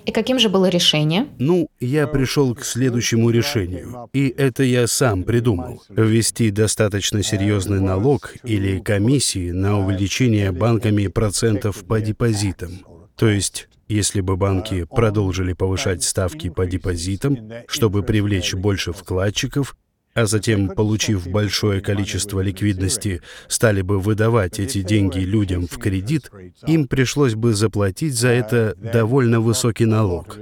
[0.07, 1.27] И каким же было решение?
[1.39, 5.83] Ну, я пришел к следующему решению, и это я сам придумал.
[5.89, 12.81] Ввести достаточно серьезный налог или комиссии на увеличение банками процентов по депозитам.
[13.17, 17.37] То есть если бы банки продолжили повышать ставки по депозитам,
[17.67, 19.77] чтобы привлечь больше вкладчиков,
[20.15, 26.31] а затем, получив большое количество ликвидности, стали бы выдавать эти деньги людям в кредит,
[26.67, 30.39] им пришлось бы заплатить за это довольно высокий налог.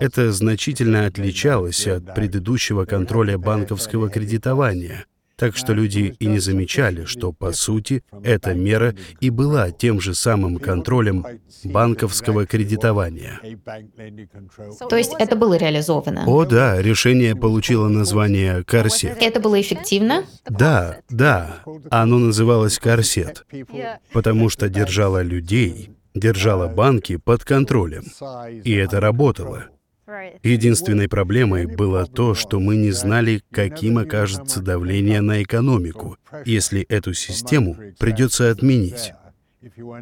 [0.00, 5.06] Это значительно отличалось от предыдущего контроля банковского кредитования,
[5.42, 10.14] так что люди и не замечали, что, по сути, эта мера и была тем же
[10.14, 11.26] самым контролем
[11.64, 13.40] банковского кредитования.
[14.88, 16.22] То есть это было реализовано?
[16.28, 19.20] О да, решение получило название «Корсет».
[19.20, 20.22] Это было эффективно?
[20.48, 23.44] Да, да, оно называлось «Корсет»,
[24.12, 28.04] потому что держало людей, держало банки под контролем.
[28.62, 29.70] И это работало.
[30.42, 37.14] Единственной проблемой было то, что мы не знали, каким окажется давление на экономику, если эту
[37.14, 39.12] систему придется отменить.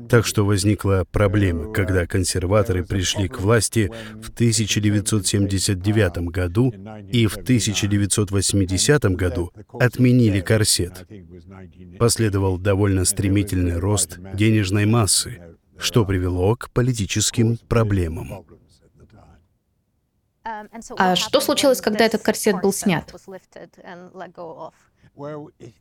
[0.09, 6.73] Так что возникла проблема, когда консерваторы пришли к власти в 1979 году
[7.13, 11.07] и в 1980 году отменили корсет.
[11.99, 15.43] Последовал довольно стремительный рост денежной массы,
[15.77, 18.47] что привело к политическим проблемам.
[20.99, 23.05] А что случилось, когда этот корсет был снят?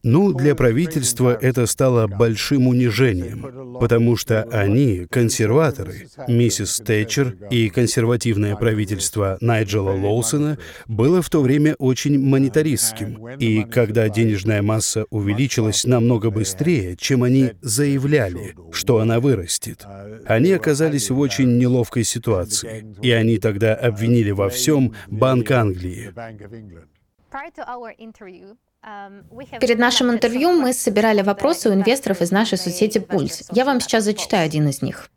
[0.03, 8.55] Ну, для правительства это стало большим унижением, потому что они, консерваторы, миссис Тэтчер и консервативное
[8.55, 10.57] правительство Найджела Лоусона,
[10.87, 13.29] было в то время очень монетаристским.
[13.37, 19.85] И когда денежная масса увеличилась намного быстрее, чем они заявляли, что она вырастет,
[20.25, 22.85] они оказались в очень неловкой ситуации.
[23.01, 26.11] И они тогда обвинили во всем Банк Англии.
[28.81, 33.47] Перед нашим интервью мы собирали вопросы у инвесторов из нашей соцсети «Пульс».
[33.51, 35.09] Я вам сейчас зачитаю один из них.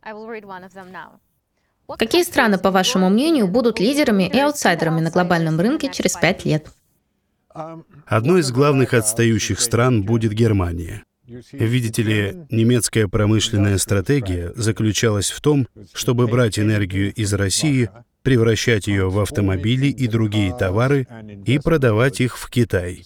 [1.98, 6.66] Какие страны, по вашему мнению, будут лидерами и аутсайдерами на глобальном рынке через пять лет?
[8.06, 11.04] Одной из главных отстающих стран будет Германия.
[11.52, 17.90] Видите ли, немецкая промышленная стратегия заключалась в том, чтобы брать энергию из России,
[18.22, 21.06] превращать ее в автомобили и другие товары
[21.44, 23.04] и продавать их в Китай.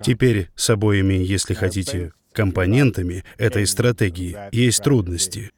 [0.00, 5.50] Теперь с обоими, если хотите, компонентами этой стратегии есть трудности.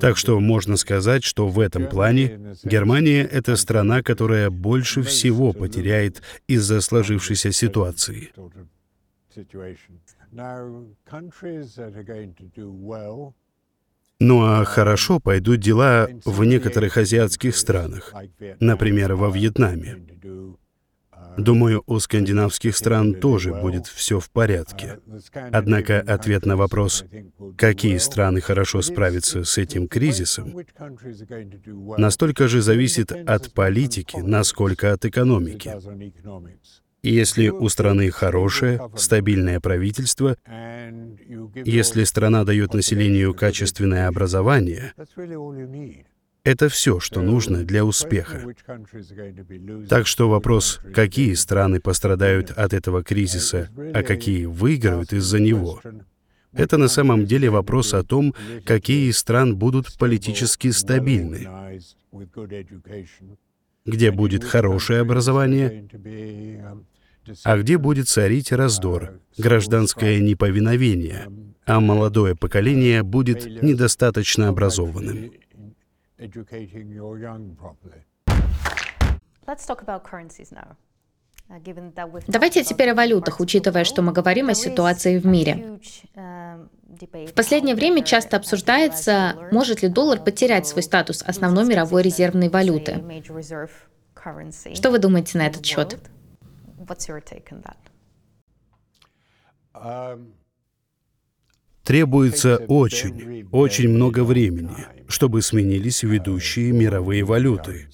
[0.00, 6.22] Так что можно сказать, что в этом плане Германия— это страна, которая больше всего потеряет
[6.46, 8.30] из-за сложившейся ситуации.
[14.18, 18.14] Ну а хорошо пойдут дела в некоторых азиатских странах,
[18.60, 19.98] например, во Вьетнаме.
[21.36, 25.00] Думаю, у скандинавских стран тоже будет все в порядке.
[25.52, 27.04] Однако ответ на вопрос,
[27.58, 30.54] какие страны хорошо справятся с этим кризисом,
[31.98, 35.74] настолько же зависит от политики, насколько от экономики.
[37.06, 40.36] И если у страны хорошее, стабильное правительство,
[41.54, 44.92] если страна дает населению качественное образование,
[46.42, 48.52] это все, что нужно для успеха.
[49.88, 55.80] Так что вопрос, какие страны пострадают от этого кризиса, а какие выиграют из-за него,
[56.52, 58.34] это на самом деле вопрос о том,
[58.64, 61.46] какие из стран будут политически стабильны,
[63.84, 65.88] где будет хорошее образование,
[67.44, 71.28] а где будет царить раздор, гражданское неповиновение,
[71.64, 75.32] а молодое поколение будет недостаточно образованным.
[81.48, 81.62] Uh,
[82.26, 85.78] Давайте теперь о валютах, учитывая, что мы говорим о ситуации в мире.
[86.16, 86.68] Um,
[87.26, 93.02] в последнее время часто обсуждается, может ли доллар потерять свой статус основной мировой резервной валюты.
[94.74, 95.98] Что вы думаете на этот счет?
[96.86, 97.76] What's your take on that?
[101.82, 107.88] Требуется очень, очень много времени, чтобы сменились ведущие мировые валюты.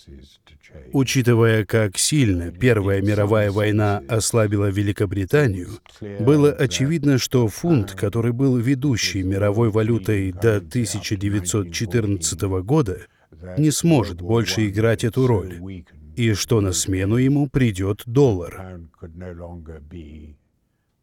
[0.92, 5.68] Учитывая, как сильно Первая мировая война ослабила Великобританию,
[6.20, 13.06] было очевидно, что фунт, который был ведущей мировой валютой до 1914 года,
[13.58, 15.84] не сможет больше играть эту роль
[16.16, 18.80] и что на смену ему придет доллар.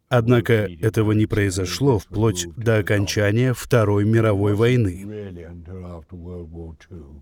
[0.09, 5.05] Однако этого не произошло вплоть до окончания Второй мировой войны.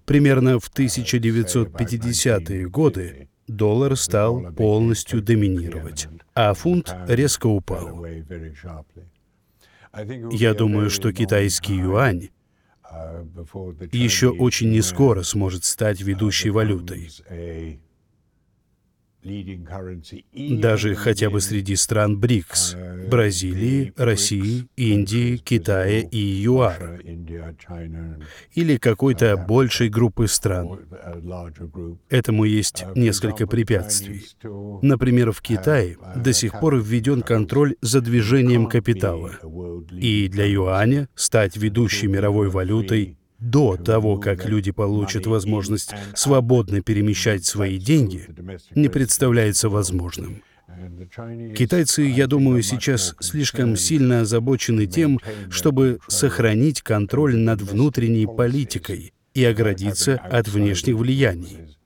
[0.05, 8.05] Примерно в 1950-е годы доллар стал полностью доминировать, а фунт резко упал.
[10.31, 12.29] Я думаю, что китайский юань
[13.91, 17.09] еще очень не скоро сможет стать ведущей валютой.
[20.33, 22.75] Даже хотя бы среди стран БРИКС—
[23.09, 27.01] Бразилии, России, Индии, Китая и ЮАР.
[28.53, 30.79] Или какой-то большей группы стран.
[32.09, 34.25] Этому есть несколько препятствий.
[34.81, 39.31] Например, в Китае до сих пор введен контроль за движением капитала.
[39.91, 47.45] И для юаня стать ведущей мировой валютой до того, как люди получат возможность свободно перемещать
[47.45, 48.27] свои деньги,
[48.75, 50.41] не представляется возможным.
[51.55, 55.19] Китайцы, я думаю, сейчас слишком сильно озабочены тем,
[55.49, 61.77] чтобы сохранить контроль над внутренней политикой и оградиться от внешних влияний.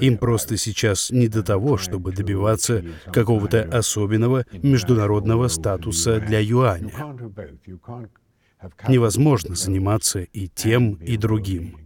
[0.00, 6.92] Им просто сейчас не до того, чтобы добиваться какого-то особенного международного статуса для юаня.
[8.88, 11.76] Невозможно заниматься и тем, и другим.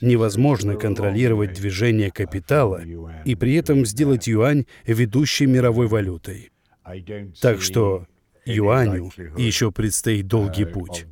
[0.00, 2.82] Невозможно контролировать движение капитала
[3.24, 6.50] и при этом сделать юань ведущей мировой валютой.
[7.40, 8.06] Так что
[8.44, 11.06] юаню еще предстоит долгий путь.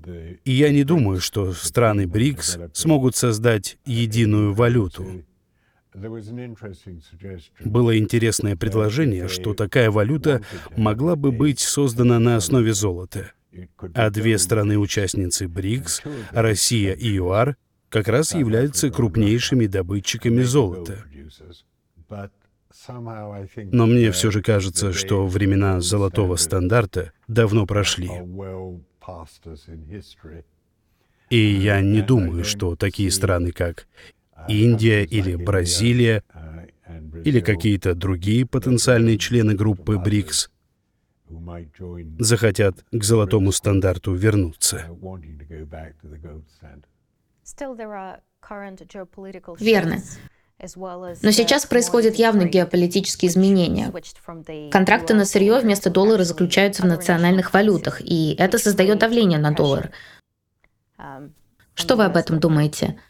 [0.45, 5.25] И я не думаю, что страны БРИКС смогут создать единую валюту.
[7.65, 10.43] Было интересное предложение, что такая валюта
[10.77, 13.33] могла бы быть создана на основе золота
[13.94, 17.57] а две страны-участницы БРИКС, Россия и ЮАР,
[17.88, 21.05] как раз являются крупнейшими добытчиками золота.
[23.70, 28.11] Но мне все же кажется, что времена золотого стандарта давно прошли.
[31.30, 33.86] И я не думаю, что такие страны, как
[34.48, 36.22] Индия или Бразилия,
[37.24, 40.50] или какие-то другие потенциальные члены группы БРИКС,
[42.18, 44.87] захотят к золотому стандарту вернуться.
[49.59, 49.97] Верно.
[51.22, 53.93] Но сейчас происходят явные геополитические изменения.
[54.70, 59.91] Контракты на сырье вместо доллара заключаются в национальных валютах, и это создает давление на доллар.
[61.74, 63.01] Что вы об этом думаете?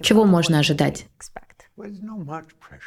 [0.00, 1.06] Чего можно ожидать?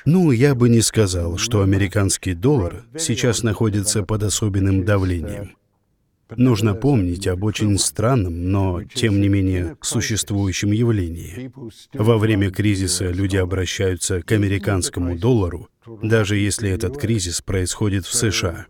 [0.06, 5.56] Ну, я бы не сказал, что американский доллар сейчас находится под особенным давлением.
[6.36, 11.52] Нужно помнить об очень странном, но, тем не менее, существующем явлении.
[11.94, 15.70] Во время кризиса люди обращаются к американскому доллару,
[16.02, 18.68] даже если этот кризис происходит в США.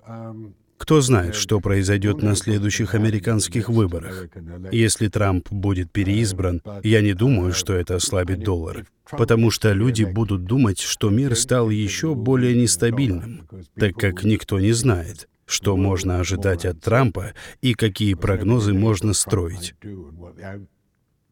[0.78, 4.28] Кто знает, что произойдет на следующих американских выборах.
[4.72, 10.46] Если Трамп будет переизбран, я не думаю, что это ослабит доллар, потому что люди будут
[10.46, 16.66] думать, что мир стал еще более нестабильным, так как никто не знает, что можно ожидать
[16.66, 19.76] от Трампа и какие прогнозы можно строить.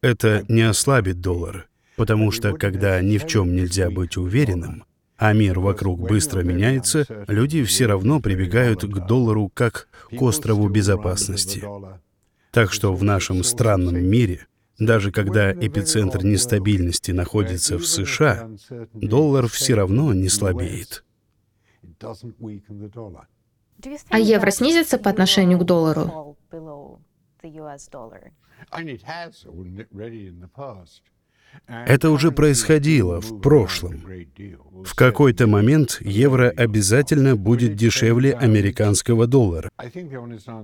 [0.00, 4.84] Это не ослабит доллар, потому что когда ни в чем нельзя быть уверенным,
[5.22, 11.62] а мир вокруг быстро меняется, люди все равно прибегают к доллару как к острову безопасности.
[12.50, 14.48] Так что в нашем странном мире,
[14.80, 18.50] даже когда эпицентр нестабильности находится в США,
[18.94, 21.04] доллар все равно не слабеет.
[24.08, 26.36] А евро снизится по отношению к доллару?
[31.66, 34.04] Это уже происходило в прошлом.
[34.84, 39.70] В какой-то момент евро обязательно будет дешевле американского доллара.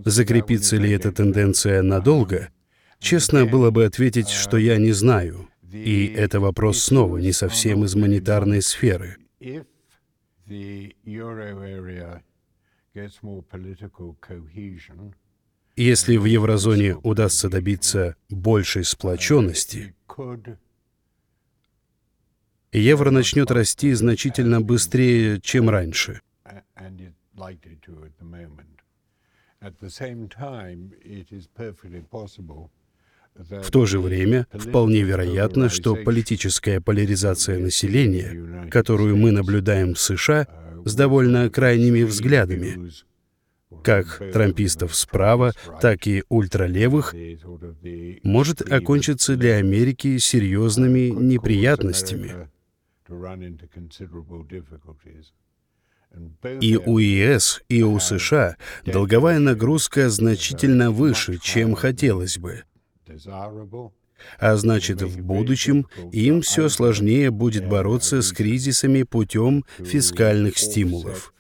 [0.04, 2.48] Закрепится ли эта тенденция надолго?
[2.98, 5.48] Честно было бы ответить, что я не знаю.
[5.72, 9.16] И это вопрос снова не совсем из монетарной сферы.
[15.76, 19.94] Если в еврозоне удастся добиться большей сплоченности,
[22.72, 26.20] евро начнет расти значительно быстрее, чем раньше.
[33.34, 40.46] В то же время вполне вероятно, что политическая поляризация населения, которую мы наблюдаем в США,
[40.84, 42.90] с довольно крайними взглядами,
[43.84, 47.14] как трампистов справа, так и ультралевых,
[48.22, 52.48] может окончиться для Америки серьезными неприятностями.
[56.60, 58.56] И у ЕС, и у США
[58.86, 62.64] долговая нагрузка значительно выше, чем хотелось бы.
[64.38, 71.32] А значит, в будущем им все сложнее будет бороться с кризисами путем фискальных стимулов.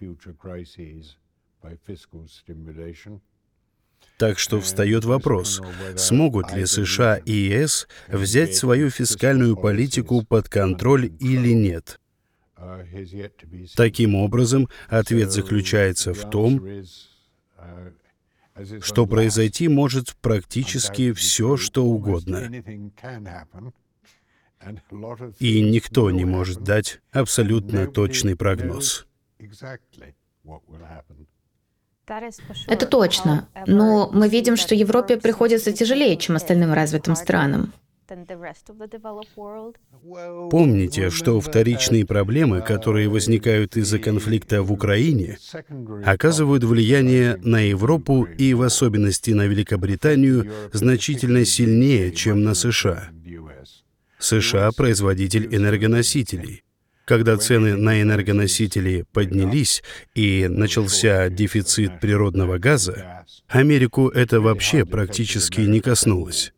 [4.18, 5.62] Так что встает вопрос,
[5.96, 12.00] смогут ли США и ЕС взять свою фискальную политику под контроль или нет.
[13.76, 16.60] Таким образом, ответ заключается в том,
[18.80, 22.50] что произойти может практически все, что угодно.
[25.38, 29.06] И никто не может дать абсолютно точный прогноз.
[32.66, 33.48] Это точно.
[33.66, 37.72] Но мы видим, что Европе приходится тяжелее, чем остальным развитым странам.
[40.50, 45.36] Помните, что вторичные проблемы, которые возникают из-за конфликта в Украине,
[46.04, 53.10] оказывают влияние на Европу и в особенности на Великобританию значительно сильнее, чем на США.
[54.18, 56.64] США– производитель энергоносителей.
[57.08, 59.82] Когда цены на энергоносители поднялись
[60.14, 66.52] и начался дефицит природного газа, Америку это вообще практически не коснулось.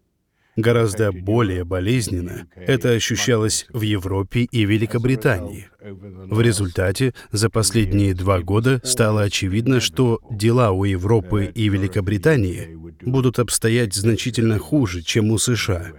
[0.57, 5.69] Гораздо более болезненно это ощущалось в Европе и Великобритании.
[5.81, 13.39] В результате за последние два года стало очевидно, что дела у Европы и Великобритании будут
[13.39, 15.93] обстоять значительно хуже, чем у США.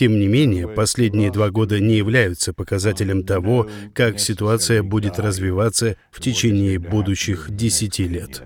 [0.00, 6.22] Тем не менее, последние два года не являются показателем того, как ситуация будет развиваться в
[6.22, 8.42] течение будущих десяти лет.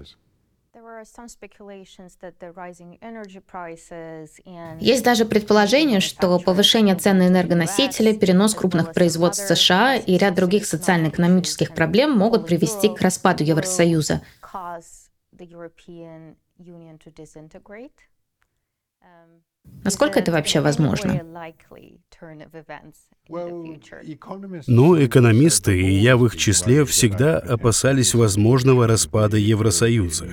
[4.80, 10.66] Есть даже предположение, что повышение цен на энергоносители, перенос крупных производств США и ряд других
[10.66, 14.22] социально-экономических проблем могут привести к распаду Евросоюза.
[19.84, 21.22] Насколько это вообще возможно?
[24.66, 30.26] Но экономисты, и я в их числе, всегда опасались возможного распада Евросоюза.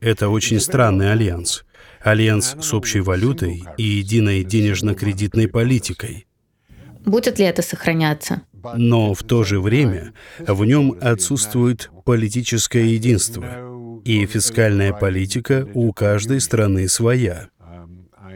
[0.00, 1.64] Это очень странный альянс.
[2.02, 6.26] Альянс с общей валютой и единой денежно-кредитной политикой.
[7.06, 8.42] Будет ли это сохраняться?
[8.74, 13.46] Но в то же время в нем отсутствует политическое единство,
[14.04, 17.48] и фискальная политика у каждой страны своя.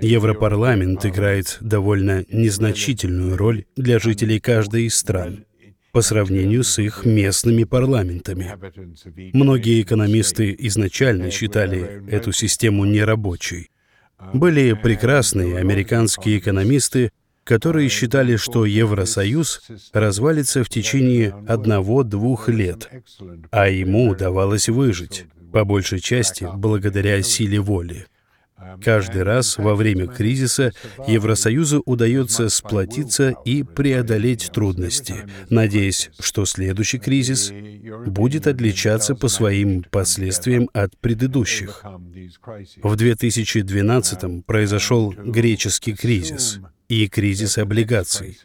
[0.02, 5.44] Европарламент играет довольно незначительную роль для жителей каждой из стран
[5.92, 8.56] по сравнению с их местными парламентами.
[9.32, 13.70] Многие экономисты изначально считали эту систему нерабочей.
[14.32, 17.10] Были прекрасные американские экономисты,
[17.44, 22.88] которые считали, что Евросоюз развалится в течение одного-двух лет,
[23.50, 28.06] а ему удавалось выжить, по большей части благодаря силе воли.
[28.82, 30.72] Каждый раз во время кризиса
[31.06, 35.14] Евросоюзу удается сплотиться и преодолеть трудности,
[35.50, 37.52] надеясь, что следующий кризис
[38.06, 41.84] будет отличаться по своим последствиям от предыдущих.
[42.82, 46.60] В 2012 произошел греческий кризис
[46.92, 48.38] и кризис облигаций.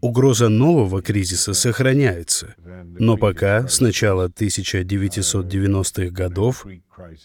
[0.00, 2.54] Угроза нового кризиса сохраняется,
[2.98, 6.66] но пока с начала 1990-х годов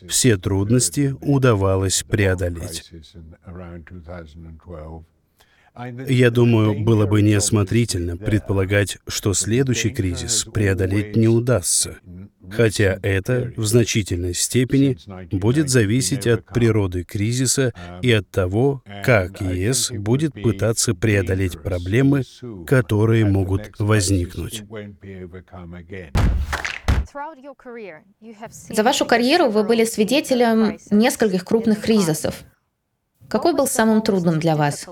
[0.09, 2.91] все трудности удавалось преодолеть.
[5.75, 11.97] Я думаю, было бы неосмотрительно предполагать, что следующий кризис преодолеть не удастся,
[12.49, 14.97] хотя это в значительной степени
[15.33, 22.23] будет зависеть от природы кризиса и от того, как ЕС будет пытаться преодолеть проблемы,
[22.67, 24.63] которые могут возникнуть.
[28.69, 32.43] За вашу карьеру вы были свидетелем нескольких крупных кризисов.
[33.29, 34.85] Какой был самым трудным для вас?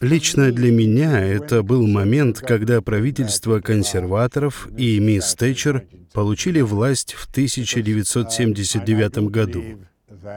[0.00, 7.28] Лично для меня это был момент, когда правительство консерваторов и мисс Тэтчер получили власть в
[7.30, 9.62] 1979 году.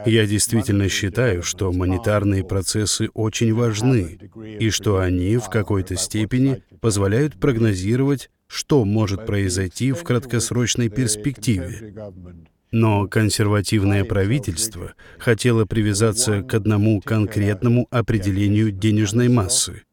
[0.04, 4.18] Я действительно считаю, что монетарные процессы очень важны,
[4.58, 11.94] и что они в какой-то степени позволяют прогнозировать, что может произойти в краткосрочной перспективе.
[12.70, 19.84] Но консервативное правительство хотело привязаться к одному конкретному определению денежной массы,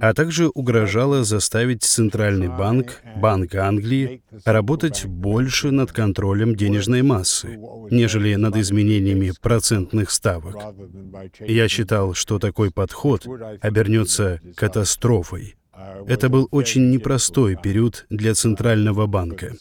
[0.00, 7.58] а также угрожало заставить Центральный банк, Банк Англии, работать больше над контролем денежной массы,
[7.90, 10.56] нежели над изменениями процентных ставок.
[11.40, 13.26] Я считал, что такой подход
[13.60, 15.56] обернется катастрофой,
[16.06, 19.52] Это был очень непростой период для Центрального банка.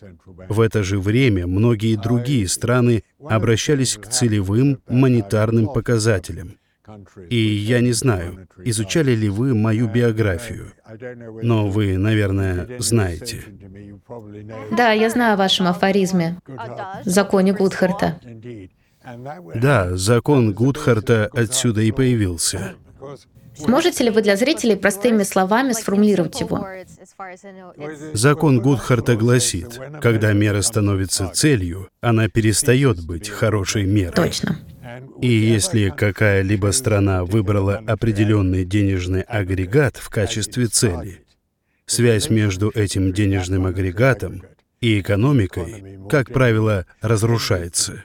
[0.50, 6.58] В это же время многие другие страны обращались к целевым монетарным показателям.
[7.30, 10.72] И я не знаю, изучали ли вы мою биографию,
[11.42, 13.44] но вы, наверное, знаете.
[14.78, 16.38] Да, я знаю о вашем афоризме,
[17.04, 18.20] законе Гудхарта.
[19.56, 22.76] Да, закон Гудхарта отсюда и появился.
[23.60, 26.66] Можете ли вы для зрителей простыми словами сформулировать его?
[28.14, 34.14] Закон Гудхарта гласит, когда мера становится целью, она перестает быть хорошей мерой.
[34.16, 34.60] Точно.
[35.22, 41.26] И если какая-либо страна выбрала определенный денежный агрегат в качестве цели,
[41.86, 44.44] связь между этим денежным агрегатом
[44.82, 48.04] и экономикой, как правило, разрушается.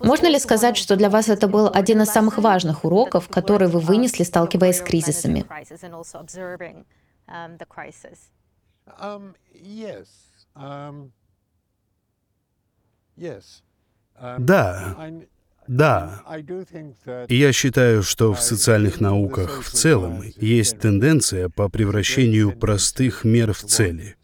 [0.00, 3.80] Можно ли сказать, что для вас это был один из самых важных уроков, которые вы
[3.80, 5.44] вынесли, сталкиваясь с кризисами?
[14.38, 14.96] Да,
[15.66, 16.22] да.
[17.28, 23.62] Я считаю, что в социальных науках в целом есть тенденция по превращению простых мер в
[23.62, 24.16] цели.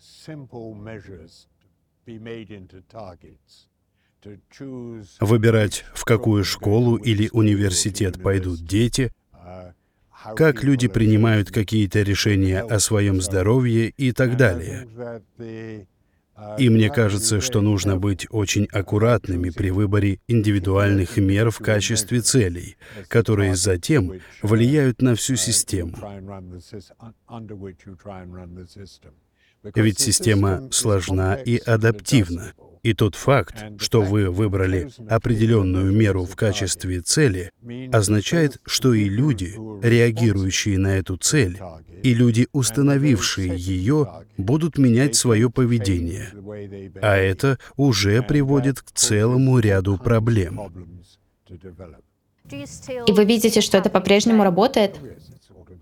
[5.21, 9.13] Выбирать, в какую школу или университет пойдут дети,
[10.37, 14.87] как люди принимают какие-то решения о своем здоровье и так далее.
[16.59, 22.77] И мне кажется, что нужно быть очень аккуратными при выборе индивидуальных мер в качестве целей,
[23.09, 25.95] которые затем влияют на всю систему.
[29.63, 32.53] Ведь система сложна и адаптивна.
[32.83, 37.53] И тот факт, что вы выбрали определенную меру в качестве цели,
[37.93, 41.61] означает, что и люди, реагирующие на эту цель,
[42.03, 46.31] и люди, установившие ее, будут менять свое поведение.
[47.01, 50.61] А это уже приводит к целому ряду проблем.
[52.51, 54.99] И вы видите, что это по-прежнему работает?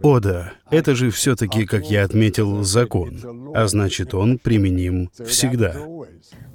[0.02, 5.74] О да, это же все-таки, как я отметил, закон, а значит, он применим всегда.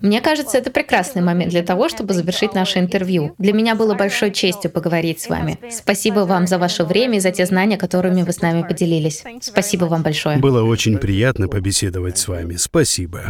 [0.01, 3.33] Мне кажется, это прекрасный момент для того, чтобы завершить наше интервью.
[3.37, 5.57] Для меня было большой честью поговорить с вами.
[5.71, 9.23] Спасибо вам за ваше время и за те знания, которыми вы с нами поделились.
[9.41, 10.37] Спасибо вам большое.
[10.37, 12.55] Было очень приятно побеседовать с вами.
[12.55, 13.23] Спасибо.